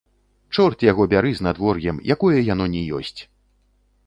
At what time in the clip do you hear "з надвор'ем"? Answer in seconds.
1.39-2.01